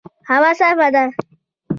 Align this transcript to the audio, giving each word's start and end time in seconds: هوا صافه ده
هوا 0.29 0.51
صافه 0.59 0.87
ده 0.93 1.03